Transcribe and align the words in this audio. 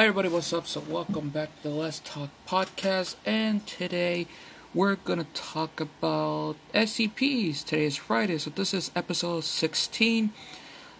Hi 0.00 0.06
everybody, 0.06 0.30
what's 0.30 0.54
up? 0.54 0.66
So 0.66 0.80
welcome 0.88 1.28
back 1.28 1.54
to 1.56 1.64
the 1.68 1.74
Let's 1.74 1.98
Talk 1.98 2.30
podcast, 2.48 3.16
and 3.26 3.66
today 3.66 4.26
we're 4.72 4.94
gonna 4.94 5.26
talk 5.34 5.78
about 5.78 6.56
SCPs. 6.72 7.62
Today 7.62 7.84
is 7.84 7.98
Friday, 7.98 8.38
so 8.38 8.48
this 8.48 8.72
is 8.72 8.90
episode 8.96 9.44
16. 9.44 10.32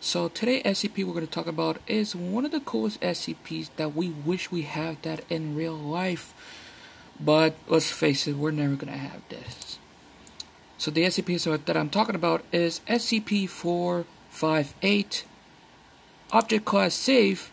So 0.00 0.28
today 0.28 0.60
SCP 0.66 1.02
we're 1.02 1.14
gonna 1.14 1.26
talk 1.26 1.46
about 1.46 1.80
is 1.86 2.14
one 2.14 2.44
of 2.44 2.50
the 2.50 2.60
coolest 2.60 3.00
SCPs 3.00 3.70
that 3.76 3.96
we 3.96 4.10
wish 4.10 4.52
we 4.52 4.64
had 4.64 5.02
that 5.02 5.24
in 5.30 5.56
real 5.56 5.72
life, 5.72 6.34
but 7.18 7.54
let's 7.68 7.90
face 7.90 8.28
it, 8.28 8.36
we're 8.36 8.50
never 8.50 8.74
gonna 8.74 8.98
have 8.98 9.26
this. 9.30 9.78
So 10.76 10.90
the 10.90 11.04
SCP 11.04 11.64
that 11.64 11.74
I'm 11.74 11.88
talking 11.88 12.14
about 12.14 12.44
is 12.52 12.82
SCP-458, 12.86 15.22
Object 16.32 16.66
Class 16.66 16.92
Safe, 16.92 17.50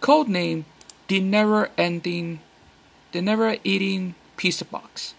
codename 0.00 0.64
the 1.10 1.18
never 1.18 1.70
ending 1.76 2.38
the 3.10 3.20
never 3.20 3.56
eating 3.64 4.14
pizza 4.36 4.64
box. 4.64 5.14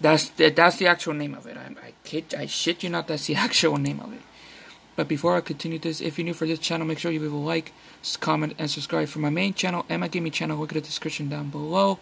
That's 0.00 0.30
the, 0.30 0.48
that's 0.48 0.76
the 0.76 0.86
actual 0.86 1.12
name 1.12 1.34
of 1.34 1.46
it. 1.46 1.58
I, 1.58 1.66
I 1.88 1.92
kid 2.04 2.34
I 2.34 2.46
shit 2.46 2.82
you 2.82 2.88
not 2.88 3.06
that's 3.06 3.26
the 3.26 3.34
actual 3.46 3.76
name 3.76 4.00
of 4.00 4.14
it. 4.14 4.22
But 4.96 5.06
before 5.06 5.36
I 5.36 5.42
continue 5.42 5.78
this 5.78 6.00
if 6.00 6.16
you're 6.16 6.24
new 6.24 6.32
for 6.32 6.46
this 6.46 6.58
channel 6.58 6.86
make 6.86 6.98
sure 6.98 7.12
you 7.12 7.20
leave 7.20 7.32
a 7.32 7.36
like 7.36 7.72
comment 8.18 8.54
and 8.58 8.70
subscribe 8.70 9.08
for 9.08 9.18
my 9.18 9.28
main 9.28 9.52
channel 9.52 9.84
and 9.90 10.00
my 10.00 10.08
gaming 10.08 10.32
channel. 10.32 10.56
Look 10.56 10.72
at 10.72 10.76
the 10.76 10.80
description 10.80 11.28
down 11.28 11.50
below. 11.50 11.98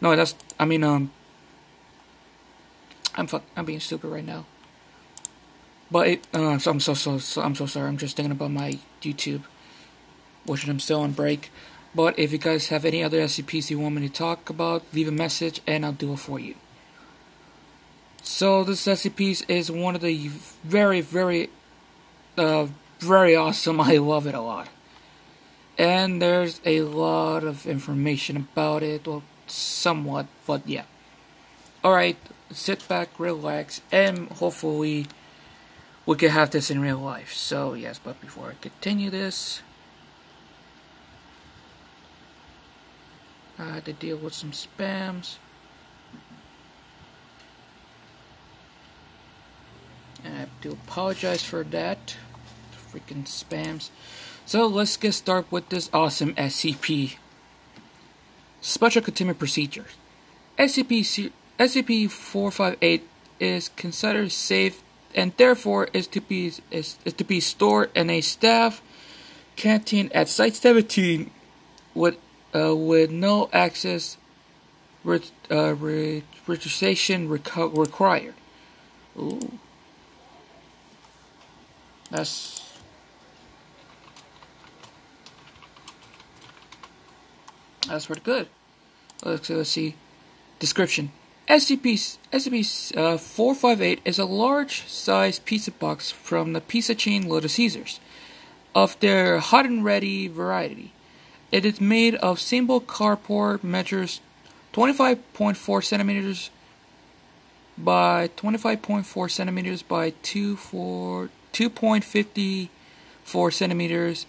No 0.00 0.16
that's 0.16 0.34
I 0.58 0.64
mean 0.64 0.82
um 0.82 1.12
I'm 3.14 3.26
fuck, 3.26 3.42
I'm 3.54 3.66
being 3.66 3.80
stupid 3.80 4.08
right 4.08 4.24
now. 4.24 4.46
But 5.90 6.08
it, 6.08 6.26
uh, 6.32 6.56
so 6.58 6.70
I'm 6.70 6.80
so, 6.80 6.94
so 6.94 7.18
so 7.18 7.42
I'm 7.42 7.54
so 7.54 7.66
sorry. 7.66 7.88
I'm 7.88 7.98
just 7.98 8.16
thinking 8.16 8.32
about 8.32 8.52
my 8.52 8.78
YouTube 9.02 9.42
which 10.44 10.66
I'm 10.66 10.80
still 10.80 11.00
on 11.00 11.12
break. 11.12 11.50
But 11.94 12.18
if 12.18 12.32
you 12.32 12.38
guys 12.38 12.68
have 12.68 12.84
any 12.84 13.02
other 13.02 13.20
SCPs 13.20 13.70
you 13.70 13.78
want 13.80 13.96
me 13.96 14.08
to 14.08 14.12
talk 14.12 14.48
about, 14.48 14.84
leave 14.92 15.08
a 15.08 15.12
message 15.12 15.60
and 15.66 15.84
I'll 15.84 15.92
do 15.92 16.12
it 16.12 16.18
for 16.18 16.38
you. 16.38 16.54
So 18.22 18.62
this 18.62 18.86
SCP 18.86 19.48
is 19.48 19.70
one 19.70 19.94
of 19.94 20.00
the 20.00 20.28
very, 20.62 21.00
very, 21.00 21.50
uh, 22.36 22.68
very 23.00 23.34
awesome. 23.34 23.80
I 23.92 23.96
love 23.96 24.26
it 24.26 24.34
a 24.34 24.40
lot. 24.40 24.68
And 25.76 26.20
there's 26.20 26.60
a 26.64 26.82
lot 26.82 27.42
of 27.42 27.66
information 27.66 28.36
about 28.36 28.82
it, 28.82 29.06
well, 29.06 29.22
somewhat, 29.46 30.26
but 30.46 30.68
yeah. 30.68 30.84
Alright, 31.82 32.18
sit 32.52 32.86
back, 32.86 33.08
relax, 33.18 33.80
and 33.90 34.28
hopefully 34.28 35.06
we 36.06 36.16
can 36.16 36.30
have 36.30 36.50
this 36.50 36.70
in 36.70 36.80
real 36.80 36.98
life. 36.98 37.32
So 37.32 37.74
yes, 37.74 37.98
but 37.98 38.20
before 38.20 38.50
I 38.50 38.54
continue 38.60 39.10
this, 39.10 39.62
I 43.60 43.74
had 43.74 43.84
to 43.84 43.92
deal 43.92 44.16
with 44.16 44.32
some 44.32 44.52
spams. 44.52 45.36
And 50.24 50.34
I 50.34 50.38
have 50.40 50.60
to 50.62 50.72
apologize 50.72 51.42
for 51.42 51.62
that. 51.64 52.16
Freaking 52.90 53.24
spams. 53.24 53.90
So 54.46 54.66
let's 54.66 54.96
get 54.96 55.12
started 55.12 55.52
with 55.52 55.68
this 55.68 55.90
awesome 55.92 56.34
SCP. 56.34 57.16
Special 58.60 59.02
Containment 59.02 59.38
Procedures. 59.38 59.92
SCP 60.58 61.30
SCP-458 61.58 63.02
is 63.38 63.68
considered 63.68 64.32
safe 64.32 64.82
and 65.14 65.32
therefore 65.36 65.88
is 65.92 66.06
to 66.06 66.20
be 66.20 66.52
is, 66.70 66.96
is 67.04 67.12
to 67.14 67.24
be 67.24 67.40
stored 67.40 67.90
in 67.94 68.10
a 68.10 68.20
staff 68.20 68.82
canteen 69.56 70.10
at 70.14 70.28
Site 70.28 70.56
17 70.56 71.30
with 71.94 72.16
uh, 72.54 72.74
with 72.74 73.10
no 73.10 73.48
access 73.52 74.16
uh, 75.06 75.74
re- 75.74 76.22
registration 76.46 77.28
required. 77.28 78.34
Ooh. 79.18 79.58
That's 82.10 82.60
that's 87.86 88.06
pretty 88.06 88.22
good. 88.22 88.48
Let's, 89.24 89.48
let's 89.50 89.70
see. 89.70 89.94
Description. 90.58 91.12
SCP 91.48 92.18
SCP 92.32 92.96
uh, 92.96 93.18
458 93.18 94.00
is 94.04 94.18
a 94.18 94.24
large-sized 94.24 95.44
pizza 95.44 95.72
box 95.72 96.10
from 96.10 96.52
the 96.52 96.60
pizza 96.60 96.94
chain 96.94 97.28
Little 97.28 97.48
Caesars, 97.48 98.00
of 98.74 98.98
their 99.00 99.38
hot 99.38 99.66
and 99.66 99.84
ready 99.84 100.28
variety. 100.28 100.92
It 101.52 101.64
is 101.64 101.80
made 101.80 102.14
of 102.16 102.38
simple 102.38 102.78
cardboard, 102.78 103.64
measures 103.64 104.20
25.4 104.72 105.82
centimeters 105.82 106.50
by 107.76 108.28
25.4 108.36 109.30
centimeters 109.30 109.82
by 109.82 110.10
2 110.22 110.54
for 110.54 111.28
2.54 111.52 113.52
centimeters 113.52 114.26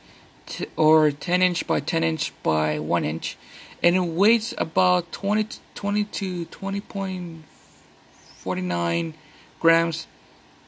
t- 0.47 0.65
or 0.75 1.11
10 1.11 1.43
inch 1.43 1.67
by 1.67 1.79
10 1.79 2.03
inch 2.03 2.33
by 2.41 2.79
1 2.79 3.05
inch. 3.05 3.37
And 3.83 3.95
it 3.95 3.99
weighs 3.99 4.55
about 4.57 5.11
20, 5.11 5.59
20 5.75 6.03
to 6.05 6.45
20.49 6.45 9.13
grams 9.59 10.07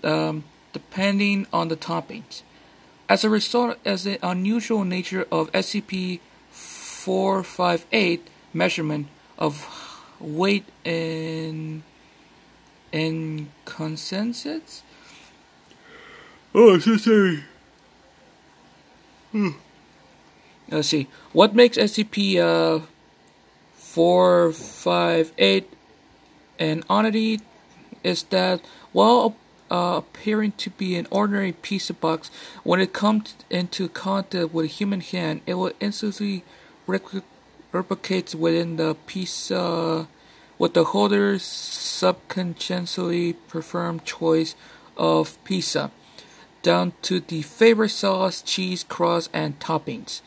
um, 0.04 0.44
depending 0.72 1.48
on 1.52 1.70
the 1.70 1.76
toppings. 1.76 2.44
As 3.10 3.24
a 3.24 3.30
result 3.30 3.80
as 3.86 4.04
the 4.04 4.20
unusual 4.22 4.84
nature 4.84 5.26
of 5.32 5.52
scp 5.52 6.20
458 7.04 8.30
measurement 8.54 9.08
of 9.38 9.68
weight 10.22 10.64
in 10.86 11.84
in 12.94 13.50
consensus. 13.66 14.84
Oh, 16.56 16.80
so 16.80 16.96
sorry. 16.96 17.44
Hmm. 19.34 19.50
Let's 20.70 20.88
see. 20.88 21.10
What 21.34 21.54
makes 21.54 21.78
SCP 21.78 22.38
uh, 22.38 22.86
458 23.74 25.74
an 26.58 26.84
oddity 26.90 27.42
is 28.02 28.24
that 28.24 28.62
while 28.94 29.36
uh, 29.70 29.96
appearing 29.98 30.54
to 30.54 30.70
be 30.70 30.96
an 30.96 31.08
ordinary 31.12 31.52
piece 31.52 31.90
of 31.90 32.00
box, 32.00 32.32
when 32.64 32.80
it 32.80 32.94
comes 32.94 33.36
into 33.50 33.90
contact 33.90 34.54
with 34.54 34.66
a 34.66 34.70
human 34.70 35.02
hand, 35.02 35.42
it 35.46 35.56
will 35.56 35.74
instantly 35.82 36.46
replicates 36.88 38.36
within 38.36 38.78
the 38.78 38.96
piece 39.08 39.52
uh, 39.52 40.06
with 40.58 40.74
the 40.74 40.84
holder's 40.86 41.44
subconsciously 41.44 43.34
performed 43.48 44.06
choice 44.06 44.56
of 44.96 45.44
pizza, 45.44 45.92
down 46.62 46.94
to 47.02 47.20
the 47.20 47.42
favorite 47.42 47.90
sauce, 47.90 48.42
cheese, 48.42 48.84
crust, 48.84 49.30
and 49.34 49.60
toppings. 49.60 50.22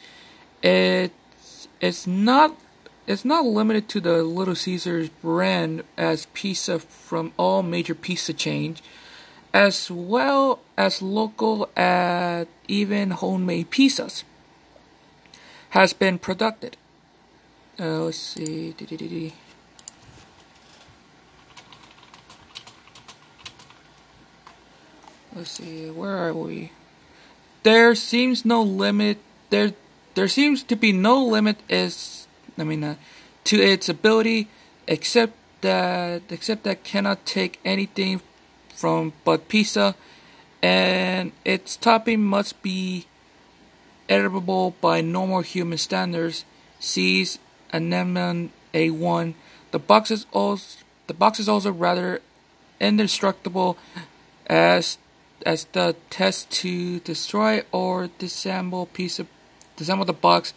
It's 0.62 1.68
it's 1.80 2.06
not 2.06 2.56
it's 3.06 3.24
not 3.24 3.44
limited 3.44 3.88
to 3.90 4.00
the 4.00 4.22
Little 4.24 4.56
Caesars 4.56 5.08
brand 5.08 5.84
as 5.96 6.26
pizza 6.34 6.80
from 6.80 7.32
all 7.36 7.62
major 7.62 7.94
pizza 7.94 8.32
chains, 8.32 8.82
as 9.54 9.90
well 9.90 10.58
as 10.76 11.00
local 11.00 11.70
and 11.76 12.48
even 12.66 13.12
homemade 13.12 13.70
pizzas 13.70 14.24
has 15.76 15.92
been 15.92 16.18
produced. 16.18 16.78
Uh, 17.78 18.08
let's 18.08 18.16
see. 18.16 18.74
Let's 25.34 25.50
see. 25.50 25.90
Where 25.90 26.16
are 26.16 26.32
we? 26.32 26.72
There 27.62 27.94
seems 27.94 28.46
no 28.46 28.62
limit. 28.62 29.18
There, 29.50 29.74
there 30.14 30.28
seems 30.28 30.62
to 30.62 30.76
be 30.76 30.92
no 30.92 31.22
limit. 31.22 31.58
Is 31.68 32.26
I 32.56 32.64
mean, 32.64 32.82
uh, 32.82 32.94
to 33.44 33.60
its 33.60 33.90
ability, 33.90 34.48
except 34.88 35.34
that 35.60 36.22
except 36.30 36.62
that 36.64 36.84
cannot 36.84 37.26
take 37.26 37.60
anything 37.66 38.22
from 38.74 39.12
but 39.26 39.48
pizza, 39.48 39.94
and 40.62 41.32
its 41.44 41.76
topping 41.76 42.24
must 42.24 42.62
be 42.62 43.04
edible 44.08 44.74
by 44.80 45.00
normal 45.00 45.40
human 45.40 45.78
standards, 45.78 46.44
sees 46.78 47.38
Anemone 47.72 48.50
A1. 48.74 49.34
The 49.70 49.78
box 49.78 50.10
is 50.10 50.26
also 50.32 50.84
the 51.06 51.14
box 51.14 51.38
is 51.38 51.48
also 51.48 51.70
rather 51.70 52.20
indestructible 52.80 53.78
as 54.46 54.98
as 55.44 55.64
the 55.72 55.94
test 56.10 56.50
to 56.50 57.00
destroy 57.00 57.62
or 57.72 58.08
disassemble 58.18 58.92
piece 58.92 59.18
of 59.18 59.28
disassemble 59.76 60.06
the 60.06 60.12
box 60.12 60.52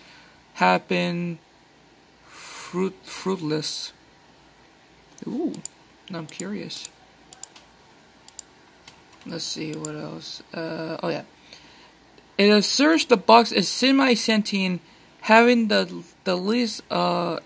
have 0.56 0.88
been 0.88 1.40
fruit 2.28 2.96
fruitless. 3.04 3.94
Ooh, 5.28 5.62
I'm 6.14 6.28
curious. 6.28 6.90
Let's 9.26 9.44
see 9.44 9.74
what 9.74 9.96
else. 9.96 10.42
Uh, 10.54 10.98
oh 11.04 11.10
yeah. 11.10 11.24
It 12.40 12.50
asserts 12.52 13.04
the 13.04 13.18
box 13.18 13.52
is 13.52 13.68
semi-sentient 13.68 14.80
having 15.24 15.68
the 15.68 16.06
the 16.24 16.38
least 16.38 16.82
uh, 16.90 17.40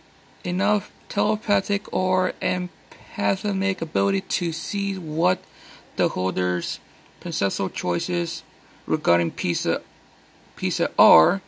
enough 0.43 0.91
telepathic 1.09 1.91
or 1.91 2.33
empathic 2.41 3.81
ability 3.81 4.21
to 4.21 4.51
see 4.51 4.99
what 4.99 5.39
the 5.95 6.09
holder's 6.09 6.79
potential 7.19 7.69
choices 7.69 8.43
regarding 8.85 9.31
pizza 9.31 9.81
pizza 10.55 10.91
are, 10.99 11.41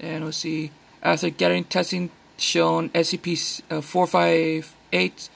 and 0.00 0.24
we'll 0.24 0.32
see 0.32 0.70
after 1.02 1.28
getting 1.28 1.64
testing 1.64 2.08
shown 2.38 2.88
SCP 2.96 3.60
uh, 3.70 3.82
458 3.82 5.28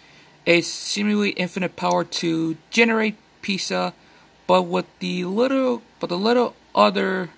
a 0.47 0.63
seemingly 0.63 1.31
infinite 1.37 1.77
power 1.77 2.05
to 2.05 2.57
generate 2.71 3.17
pizza, 3.43 3.93
but 4.47 4.63
with 4.63 4.87
the 5.01 5.27
little 5.27 5.83
but 6.01 6.09
the 6.09 6.17
little 6.17 6.55
other 6.79 7.31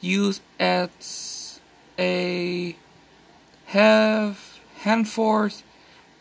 used 0.00 0.40
as 0.60 1.60
a 1.98 2.76
have 3.66 4.60
handforth 4.82 5.62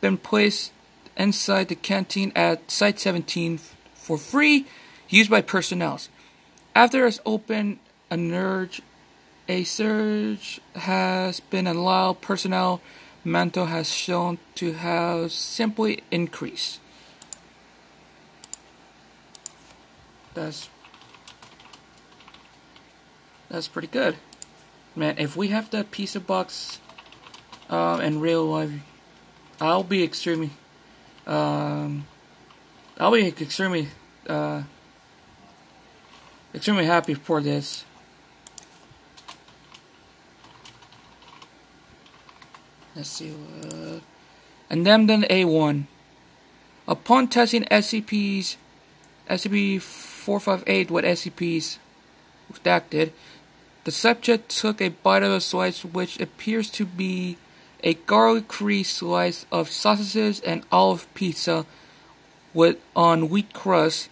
been 0.02 0.18
placed 0.18 0.72
inside 1.16 1.68
the 1.68 1.76
canteen 1.76 2.32
at 2.36 2.72
Site 2.72 3.00
17 3.00 3.60
for 3.94 4.18
free, 4.18 4.66
used 5.08 5.30
by 5.30 5.42
personnel. 5.42 6.00
After 6.74 7.06
it's 7.06 7.20
opened, 7.26 7.80
a 8.10 8.18
nurse, 8.18 8.82
a 9.48 9.64
surge 9.64 10.60
has 10.76 11.40
been 11.40 11.68
allowed. 11.68 12.20
Personnel 12.22 12.82
mental 13.24 13.68
has 13.68 13.92
shown 13.92 14.40
to 14.56 14.74
have 14.74 15.32
simply 15.32 16.04
increased. 16.12 16.80
That's 20.34 20.70
that's 23.50 23.68
pretty 23.68 23.88
good. 23.88 24.16
Man, 24.96 25.16
if 25.18 25.36
we 25.36 25.50
have 25.50 25.70
that 25.72 25.92
pizza 25.92 26.20
box 26.20 26.80
um, 27.70 28.02
in 28.02 28.20
real 28.20 28.46
life, 28.46 28.72
I'll 29.60 29.84
be 29.84 30.04
extremely, 30.04 30.52
um, 31.28 32.08
I'll 33.00 33.12
be 33.12 33.28
extremely, 33.28 33.90
uh, 34.28 34.64
extremely 36.54 36.86
happy 36.86 37.14
for 37.14 37.42
this. 37.42 37.86
Let's 42.96 43.10
see. 43.10 43.34
Uh, 43.64 44.00
and 44.70 44.86
then 44.86 45.08
then 45.08 45.24
A1. 45.24 45.86
Upon 46.88 47.28
testing 47.28 47.64
SCPs, 47.64 48.56
SCP-458 49.30 50.92
with 50.92 51.04
SCPs 51.04 51.78
redacted, 52.52 53.12
the 53.86 53.92
subject 53.92 54.50
took 54.50 54.82
a 54.82 54.90
bite 54.90 55.24
of 55.24 55.32
a 55.32 55.40
slice 55.40 55.86
which 55.86 56.20
appears 56.20 56.70
to 56.72 56.86
be 56.86 57.38
a 57.84 57.94
garlic-free 57.94 58.84
slice 58.84 59.46
of 59.52 59.70
sausages 59.70 60.40
and 60.42 60.66
olive 60.72 61.08
pizza 61.14 61.68
with 62.52 62.78
on 62.96 63.30
wheat 63.30 63.54
crust. 63.54 64.10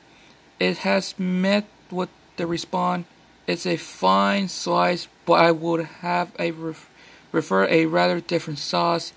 It 0.59 0.79
has 0.79 1.17
met 1.17 1.65
with 1.89 2.09
the 2.37 2.45
response. 2.45 3.07
It's 3.47 3.65
a 3.65 3.77
fine 3.77 4.47
slice, 4.47 5.07
but 5.25 5.33
I 5.33 5.51
would 5.51 5.85
have 5.85 6.31
a 6.37 6.51
ref- 6.51 6.87
refer 7.31 7.65
a 7.65 7.87
rather 7.87 8.19
different 8.19 8.59
sauce. 8.59 9.11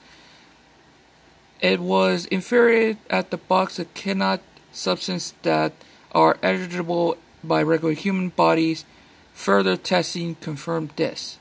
It 1.60 1.80
was 1.80 2.24
inferior 2.26 2.96
at 3.10 3.30
the 3.30 3.36
box 3.36 3.78
of 3.78 3.92
cannot 3.92 4.40
substance 4.72 5.34
that 5.42 5.72
are 6.12 6.38
eligible 6.42 7.18
by 7.44 7.62
regular 7.62 7.92
human 7.92 8.30
bodies 8.30 8.86
Further 9.36 9.76
testing 9.76 10.34
confirmed 10.36 10.90
this. 10.96 11.38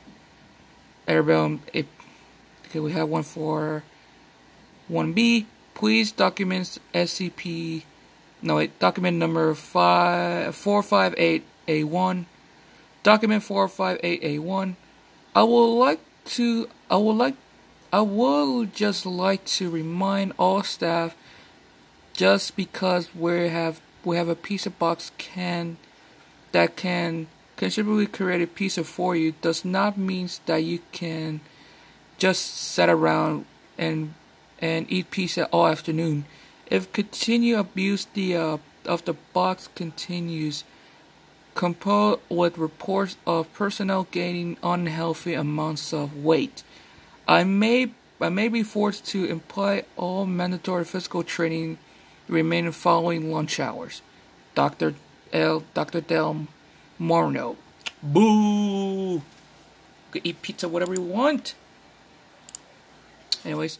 Airbound, 1.08 1.60
okay, 1.74 2.78
we 2.78 2.92
have 2.92 3.08
one 3.08 3.22
for 3.22 3.84
1B. 4.92 5.46
Please 5.74 6.12
documents 6.12 6.78
SCP, 6.94 7.82
no 8.42 8.56
wait, 8.56 8.78
document 8.78 9.16
number 9.16 9.54
5, 9.54 10.54
458A1. 10.54 12.26
Document 13.02 13.42
458A1. 13.42 14.76
I 15.34 15.42
would 15.42 15.78
like 15.78 16.00
to, 16.36 16.68
I 16.90 16.96
would 16.96 17.16
like, 17.16 17.34
I 17.92 18.02
would 18.02 18.74
just 18.74 19.06
like 19.06 19.44
to 19.56 19.70
remind 19.70 20.34
all 20.38 20.62
staff 20.62 21.16
just 22.12 22.56
because 22.56 23.14
we 23.14 23.48
have 23.48 23.80
we 24.04 24.16
have 24.16 24.28
a 24.28 24.36
piece 24.36 24.66
of 24.66 24.78
box 24.78 25.12
can 25.18 25.78
that 26.52 26.76
can 26.76 27.26
considerably 27.56 28.06
created 28.06 28.54
pizza 28.54 28.84
for 28.84 29.16
you 29.16 29.34
does 29.40 29.64
not 29.64 29.98
mean 29.98 30.28
that 30.46 30.58
you 30.58 30.80
can 30.92 31.40
just 32.18 32.42
sit 32.54 32.88
around 32.88 33.46
and 33.76 34.14
and 34.58 34.90
eat 34.90 35.10
pizza 35.10 35.46
all 35.46 35.66
afternoon. 35.66 36.24
If 36.70 36.92
continued 36.92 37.58
abuse 37.58 38.06
the 38.14 38.36
uh, 38.36 38.58
of 38.84 39.04
the 39.04 39.14
box 39.32 39.68
continues, 39.74 40.64
coupled 41.54 42.20
with 42.28 42.58
reports 42.58 43.16
of 43.26 43.52
personnel 43.52 44.06
gaining 44.10 44.56
unhealthy 44.62 45.34
amounts 45.34 45.92
of 45.92 46.16
weight, 46.24 46.62
I 47.28 47.44
may 47.44 47.92
I 48.20 48.30
may 48.30 48.48
be 48.48 48.62
forced 48.62 49.06
to 49.06 49.24
employ 49.24 49.84
all 49.96 50.26
mandatory 50.26 50.84
physical 50.84 51.22
training 51.22 51.78
remaining 52.28 52.72
following 52.72 53.30
lunch 53.30 53.60
hours. 53.60 54.02
Dr. 54.54 54.94
L. 55.32 55.64
Dr. 55.74 56.00
Del 56.00 56.46
Morno. 57.00 57.56
Boo! 58.02 59.14
You 59.14 59.22
can 60.12 60.26
eat 60.26 60.42
pizza 60.42 60.68
whatever 60.68 60.94
you 60.94 61.02
want. 61.02 61.54
Anyways, 63.44 63.78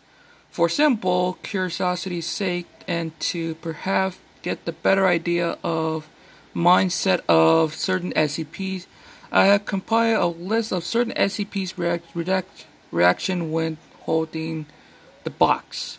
for 0.51 0.69
simple 0.69 1.39
curiosity's 1.43 2.27
sake 2.27 2.67
and 2.87 3.19
to 3.21 3.57
perhaps 3.57 4.19
get 4.43 4.65
the 4.65 4.73
better 4.73 5.07
idea 5.07 5.59
of 5.63 6.09
mindset 6.55 7.21
of 7.29 7.75
certain 7.75 8.13
SCPs, 8.13 8.87
I 9.31 9.47
have 9.47 9.67
compiled 9.67 10.23
a 10.23 10.43
list 10.43 10.73
of 10.73 10.85
certain 10.85 11.12
SCPs 11.15 11.77
react, 11.77 12.07
react, 12.15 12.67
reaction 12.91 13.51
when 13.51 13.77
holding 14.03 14.67
the 15.25 15.31
box. 15.31 15.99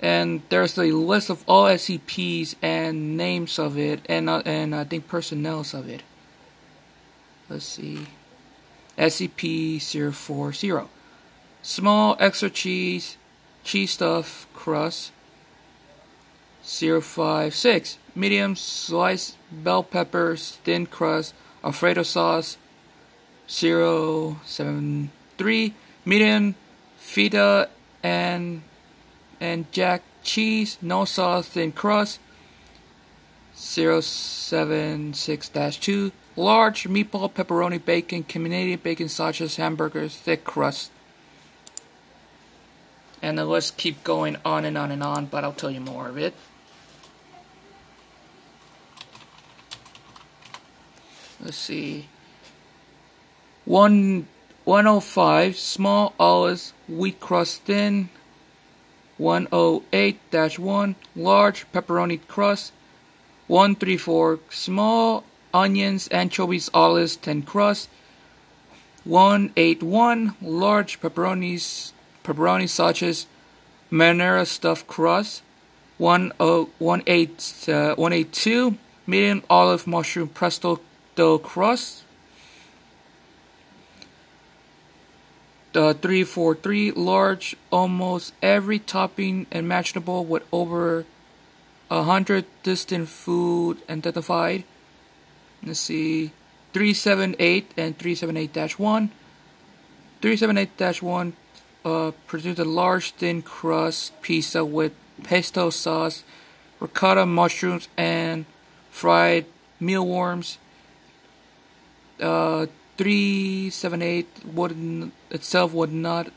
And 0.00 0.42
there's 0.50 0.78
a 0.78 0.92
list 0.92 1.30
of 1.30 1.42
all 1.48 1.64
SCPs 1.64 2.54
and 2.62 3.16
names 3.16 3.58
of 3.58 3.76
it, 3.76 4.02
and 4.06 4.30
uh, 4.30 4.42
and 4.44 4.74
I 4.74 4.84
think 4.84 5.08
personnels 5.08 5.74
of 5.74 5.88
it. 5.88 6.02
Let's 7.48 7.64
see. 7.64 8.06
SCP-040. 8.98 10.88
Small 11.62 12.16
extra 12.18 12.50
cheese, 12.50 13.16
cheese 13.64 13.92
stuff 13.92 14.46
crust. 14.54 15.12
056. 16.62 17.98
Medium 18.14 18.56
sliced 18.56 19.36
bell 19.50 19.82
peppers, 19.82 20.58
thin 20.64 20.86
crust, 20.86 21.34
Alfredo 21.64 22.02
sauce. 22.02 22.58
073. 23.46 25.74
Medium 26.04 26.54
feta 26.98 27.70
and 28.02 28.62
and 29.40 29.70
jack 29.72 30.02
cheese, 30.22 30.76
no 30.82 31.04
sauce, 31.04 31.48
thin 31.48 31.72
crust. 31.72 32.20
076-2 33.58 36.12
large 36.36 36.88
meatball 36.88 37.32
pepperoni 37.32 37.84
bacon 37.84 38.22
Canadian 38.22 38.78
bacon 38.78 39.08
sausages 39.08 39.56
hamburgers 39.56 40.16
thick 40.16 40.44
crust. 40.44 40.92
And 43.20 43.36
the 43.36 43.44
list 43.44 43.76
keep 43.76 44.04
going 44.04 44.36
on 44.44 44.64
and 44.64 44.78
on 44.78 44.92
and 44.92 45.02
on 45.02 45.26
but 45.26 45.42
I'll 45.42 45.52
tell 45.52 45.72
you 45.72 45.80
more 45.80 46.06
of 46.08 46.16
it. 46.16 46.34
Let's 51.40 51.56
see. 51.56 52.06
One 53.64 54.28
105 54.64 55.56
small 55.56 56.14
olives 56.20 56.74
wheat 56.88 57.18
crust 57.18 57.62
thin. 57.62 58.10
108-1 59.18 60.94
large 61.16 61.66
pepperoni 61.72 62.20
crust 62.28 62.72
134 63.48 64.40
small 64.50 65.24
onions, 65.52 66.06
anchovies, 66.08 66.70
olives, 66.72 67.16
10 67.16 67.42
crust. 67.42 67.88
181 69.04 70.36
large 70.42 71.00
pepperonis, 71.00 71.92
pepperoni 72.22 72.68
sausages, 72.68 73.26
marinara 73.90 74.46
stuffed 74.46 74.86
crust. 74.86 75.42
108, 75.96 77.64
uh, 77.68 77.94
182 77.96 78.78
medium 79.06 79.42
olive 79.50 79.86
mushroom 79.86 80.28
pesto 80.28 80.80
dough 81.16 81.38
crust. 81.38 82.04
The 85.72 85.94
343 85.94 86.92
large, 86.92 87.56
almost 87.70 88.32
every 88.42 88.78
topping 88.78 89.46
imaginable 89.50 90.24
with 90.24 90.44
over 90.52 91.04
a 91.90 92.02
hundred 92.02 92.44
distant 92.62 93.08
food 93.08 93.78
identified. 93.88 94.64
Let's 95.64 95.80
see, 95.80 96.32
378 96.72 97.72
and 97.76 97.98
378-1. 97.98 99.10
378-1 100.20 101.32
uh, 101.84 102.10
produced 102.26 102.58
a 102.58 102.64
large 102.64 103.12
thin 103.12 103.42
crust 103.42 104.20
pizza 104.22 104.64
with 104.64 104.92
pesto 105.22 105.70
sauce, 105.70 106.24
ricotta 106.80 107.26
mushrooms, 107.26 107.88
and 107.96 108.44
fried 108.90 109.46
mealworms. 109.80 110.58
Uh, 112.20 112.66
378 112.96 114.26
would 114.44 115.12
itself 115.30 115.72
would 115.72 115.92
not 115.92 116.32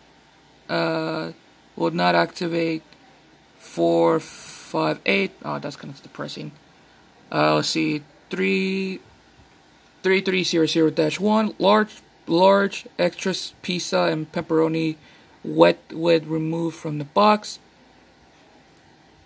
uh, 0.69 1.31
would 1.75 1.95
not 1.95 2.13
activate 2.13 2.83
458. 4.71 5.31
Oh, 5.43 5.59
that's 5.59 5.75
kind 5.75 5.93
of 5.93 6.01
depressing. 6.01 6.51
Uh, 7.31 7.55
let's 7.55 7.69
see. 7.69 8.03
3 8.29 9.01
3300-1 10.03 11.53
large 11.59 12.01
large 12.25 12.87
extra 12.97 13.33
pizza 13.61 14.03
and 14.03 14.31
pepperoni 14.31 14.95
wet 15.43 15.79
with 15.91 16.25
removed 16.25 16.77
from 16.77 16.97
the 16.97 17.03
box. 17.03 17.59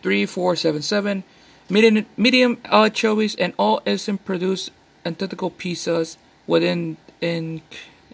3477 0.01 1.23
medium 1.69 2.05
medium 2.17 2.57
anchovies 2.65 3.35
and 3.35 3.53
all 3.57 3.81
instant 3.85 4.25
produced 4.25 4.71
identical 5.05 5.51
pizzas 5.51 6.17
within 6.47 6.97
in 7.21 7.61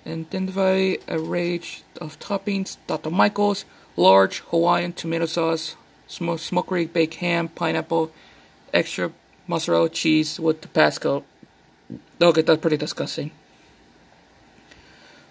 identify 0.06 0.96
a 1.08 1.20
range 1.20 1.84
of 2.00 2.20
toppings 2.20 2.78
Dr. 2.88 3.10
Michael's 3.10 3.66
large 3.96 4.40
Hawaiian 4.52 4.94
tomato 4.94 5.26
sauce 5.26 5.76
sm- 6.12 6.42
smokery 6.50 6.86
baked 6.86 7.16
ham 7.16 7.48
pineapple 7.48 8.12
extra 8.74 9.12
mozzarella 9.48 9.90
cheese 9.90 10.40
with 10.40 10.62
Tabasco 10.62 11.24
okay 12.22 12.42
that's 12.42 12.62
pretty 12.62 12.78
disgusting 12.78 13.32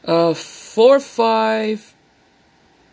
uh, 0.05 0.35
four 0.35 0.99
five, 1.01 1.95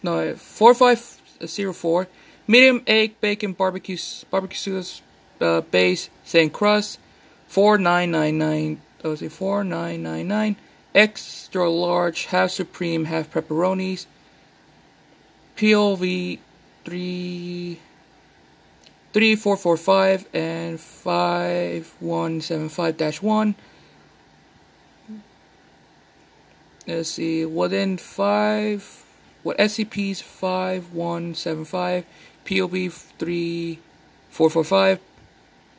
no, 0.03 0.35
four 0.35 0.73
five 0.73 0.99
zero 1.45 1.73
four, 1.73 2.07
medium 2.47 2.83
egg 2.85 3.19
bacon 3.21 3.53
barbecue 3.53 3.97
barbecue 4.29 4.57
sauce 4.57 5.01
uh, 5.39 5.61
base 5.61 6.09
thin 6.25 6.49
crust, 6.49 6.99
four 7.47 7.77
nine 7.77 8.11
nine 8.11 8.37
nine. 8.37 8.81
Oh, 9.03 9.15
say 9.15 9.29
four 9.29 9.63
nine 9.63 10.03
nine 10.03 10.27
nine. 10.27 10.55
Extra 10.93 11.69
large, 11.69 12.25
half 12.25 12.51
supreme, 12.51 13.05
half 13.05 13.31
pepperonis. 13.31 14.05
POV 15.55 16.39
three. 16.87 17.79
3445 19.13 20.27
and 20.33 20.79
5175 20.79 23.23
1 23.23 23.55
let's 26.87 27.09
see, 27.09 27.45
within 27.45 27.97
five, 27.97 29.03
what 29.43 29.57
SCPs 29.57 30.23
5175, 30.23 32.05
POB 32.45 32.91
3445, 33.19 34.99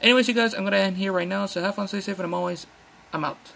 Anyways, 0.00 0.28
you 0.28 0.34
guys, 0.34 0.54
I'm 0.54 0.64
gonna 0.64 0.76
end 0.76 0.96
here 0.96 1.12
right 1.12 1.28
now. 1.28 1.46
So 1.46 1.60
have 1.62 1.74
fun, 1.74 1.88
stay 1.88 2.00
safe, 2.00 2.18
and 2.18 2.26
I'm 2.26 2.34
always, 2.34 2.66
I'm 3.12 3.24
out. 3.24 3.52